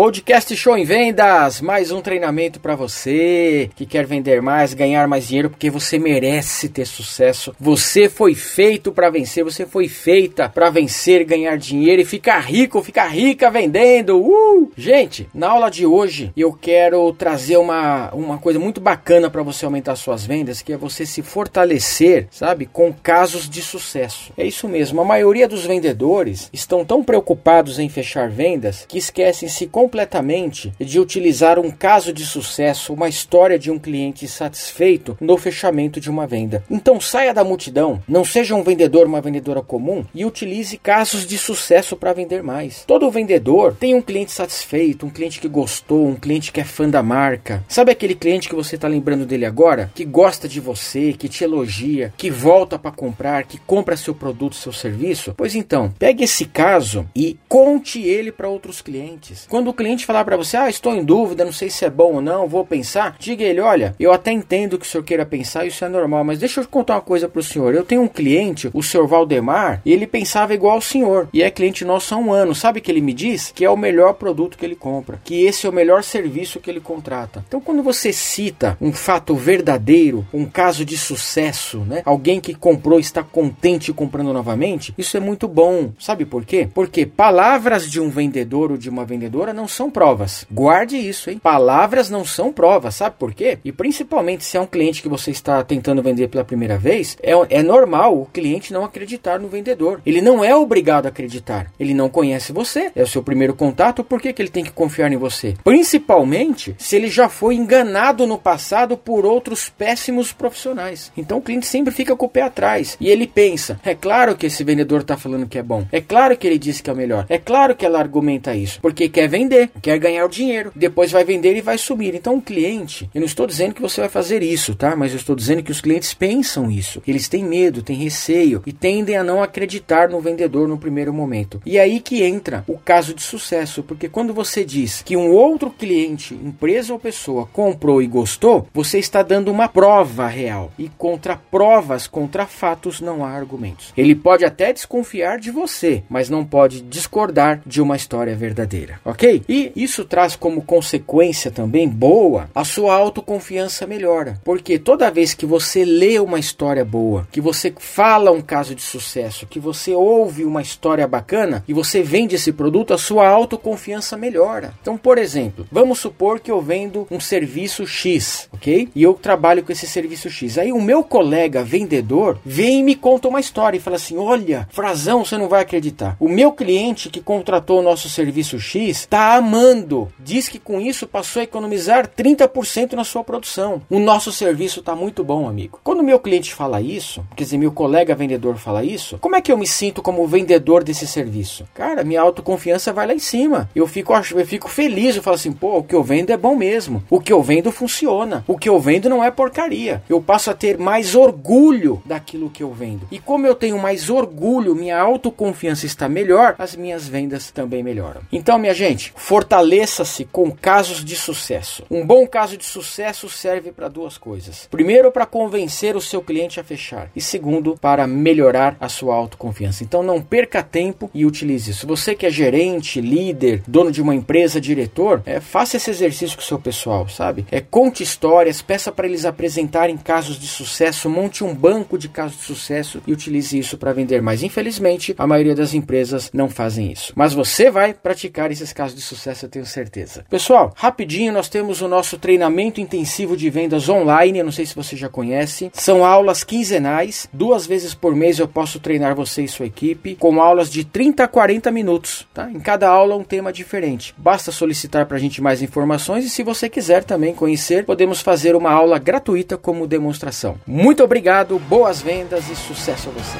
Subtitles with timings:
[0.00, 5.28] Podcast Show em Vendas, mais um treinamento para você que quer vender mais, ganhar mais
[5.28, 7.54] dinheiro, porque você merece ter sucesso.
[7.60, 12.82] Você foi feito para vencer, você foi feita para vencer, ganhar dinheiro e ficar rico,
[12.82, 14.16] ficar rica vendendo.
[14.16, 14.72] Uh!
[14.74, 19.66] Gente, na aula de hoje eu quero trazer uma, uma coisa muito bacana para você
[19.66, 24.32] aumentar suas vendas, que é você se fortalecer, sabe, com casos de sucesso.
[24.34, 29.46] É isso mesmo, a maioria dos vendedores estão tão preocupados em fechar vendas que esquecem
[29.46, 35.36] se completamente de utilizar um caso de sucesso, uma história de um cliente satisfeito no
[35.36, 36.62] fechamento de uma venda.
[36.70, 41.36] Então saia da multidão, não seja um vendedor, uma vendedora comum e utilize casos de
[41.36, 42.84] sucesso para vender mais.
[42.86, 46.88] Todo vendedor tem um cliente satisfeito, um cliente que gostou, um cliente que é fã
[46.88, 47.64] da marca.
[47.68, 51.42] Sabe aquele cliente que você está lembrando dele agora, que gosta de você, que te
[51.42, 55.34] elogia, que volta para comprar, que compra seu produto, seu serviço?
[55.36, 59.46] Pois então, pegue esse caso e conte ele para outros clientes.
[59.48, 62.16] Quando o cliente falar para você, ah, estou em dúvida, não sei se é bom
[62.16, 65.64] ou não, vou pensar, diga ele, olha, eu até entendo que o senhor queira pensar,
[65.64, 67.74] isso é normal, mas deixa eu contar uma coisa para o senhor.
[67.74, 71.50] Eu tenho um cliente, o senhor Valdemar, e ele pensava igual ao senhor, e é
[71.50, 72.54] cliente nosso há um ano.
[72.54, 73.52] Sabe que ele me diz?
[73.54, 76.68] Que é o melhor produto que ele compra, que esse é o melhor serviço que
[76.68, 77.42] ele contrata.
[77.48, 82.02] Então, quando você cita um fato verdadeiro, um caso de sucesso, né?
[82.04, 85.92] Alguém que comprou está contente comprando novamente, isso é muito bom.
[85.98, 86.68] Sabe por quê?
[86.74, 90.46] Porque palavras de um vendedor ou de uma vendedora não são provas.
[90.50, 91.40] Guarde isso, hein?
[91.42, 93.58] Palavras não são provas, sabe por quê?
[93.64, 97.32] E principalmente se é um cliente que você está tentando vender pela primeira vez, é,
[97.50, 100.00] é normal o cliente não acreditar no vendedor.
[100.04, 101.72] Ele não é obrigado a acreditar.
[101.78, 104.72] Ele não conhece você, é o seu primeiro contato, por que, que ele tem que
[104.72, 105.54] confiar em você?
[105.64, 111.12] Principalmente se ele já foi enganado no passado por outros péssimos profissionais.
[111.16, 114.46] Então o cliente sempre fica com o pé atrás e ele pensa: é claro que
[114.46, 116.96] esse vendedor está falando que é bom, é claro que ele disse que é o
[116.96, 120.70] melhor, é claro que ela argumenta isso, porque quer vender vender, quer ganhar o dinheiro,
[120.74, 122.14] depois vai vender e vai sumir.
[122.14, 124.94] Então o cliente, eu não estou dizendo que você vai fazer isso, tá?
[124.94, 127.02] Mas eu estou dizendo que os clientes pensam isso.
[127.06, 131.60] Eles têm medo, têm receio e tendem a não acreditar no vendedor no primeiro momento.
[131.66, 135.70] E aí que entra o caso de sucesso, porque quando você diz que um outro
[135.70, 140.72] cliente, empresa ou pessoa, comprou e gostou, você está dando uma prova real.
[140.78, 143.92] E contra provas, contra fatos, não há argumentos.
[143.96, 149.39] Ele pode até desconfiar de você, mas não pode discordar de uma história verdadeira, ok?
[149.48, 154.40] E isso traz como consequência também boa a sua autoconfiança melhora.
[154.44, 158.82] Porque toda vez que você lê uma história boa, que você fala um caso de
[158.82, 164.16] sucesso, que você ouve uma história bacana e você vende esse produto, a sua autoconfiança
[164.16, 164.74] melhora.
[164.80, 168.88] Então, por exemplo, vamos supor que eu vendo um serviço X, ok?
[168.94, 170.58] E eu trabalho com esse serviço X.
[170.58, 174.68] Aí o meu colega vendedor vem e me conta uma história e fala assim: Olha,
[174.70, 176.16] Frazão, você não vai acreditar.
[176.18, 180.12] O meu cliente que contratou o nosso serviço X amando.
[180.18, 183.82] Diz que com isso passou a economizar 30% na sua produção.
[183.88, 185.80] O nosso serviço está muito bom, amigo.
[185.82, 189.52] Quando meu cliente fala isso, quer dizer, meu colega vendedor fala isso, como é que
[189.52, 191.64] eu me sinto como vendedor desse serviço?
[191.74, 193.68] Cara, minha autoconfiança vai lá em cima.
[193.74, 196.56] Eu fico, eu fico feliz, eu falo assim, pô, o que eu vendo é bom
[196.56, 197.02] mesmo.
[197.10, 198.44] O que eu vendo funciona.
[198.46, 200.02] O que eu vendo não é porcaria.
[200.08, 203.06] Eu passo a ter mais orgulho daquilo que eu vendo.
[203.10, 208.20] E como eu tenho mais orgulho, minha autoconfiança está melhor, as minhas vendas também melhoram.
[208.32, 211.84] Então, minha gente, Fortaleça-se com casos de sucesso.
[211.90, 214.66] Um bom caso de sucesso serve para duas coisas.
[214.68, 217.10] Primeiro, para convencer o seu cliente a fechar.
[217.14, 219.84] E segundo, para melhorar a sua autoconfiança.
[219.84, 221.86] Então não perca tempo e utilize isso.
[221.86, 226.42] Você que é gerente, líder, dono de uma empresa, diretor, é, faça esse exercício com
[226.42, 227.46] o seu pessoal, sabe?
[227.52, 232.38] É, conte histórias, peça para eles apresentarem casos de sucesso, monte um banco de casos
[232.38, 234.42] de sucesso e utilize isso para vender mais.
[234.42, 237.12] Infelizmente, a maioria das empresas não fazem isso.
[237.14, 240.24] Mas você vai praticar esses casos de sucesso, eu tenho certeza.
[240.28, 244.38] Pessoal, rapidinho, nós temos o nosso treinamento intensivo de vendas online.
[244.38, 245.70] Eu não sei se você já conhece.
[245.74, 247.28] São aulas quinzenais.
[247.32, 251.24] Duas vezes por mês eu posso treinar você e sua equipe com aulas de 30
[251.24, 252.26] a 40 minutos.
[252.32, 252.50] Tá?
[252.50, 254.14] Em cada aula um tema diferente.
[254.16, 258.54] Basta solicitar para a gente mais informações e se você quiser também conhecer, podemos fazer
[258.54, 260.56] uma aula gratuita como demonstração.
[260.66, 263.38] Muito obrigado, boas vendas e sucesso a você.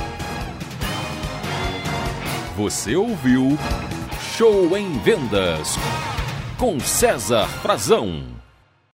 [2.56, 3.56] Você ouviu
[4.40, 5.76] Show em Vendas
[6.56, 8.39] com César Frazão.